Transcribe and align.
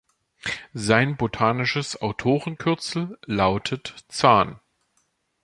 Sein 0.73 1.15
botanisches 1.15 2.01
Autorenkürzel 2.01 3.19
lautet 3.27 3.93
„Zahn“. 4.07 4.59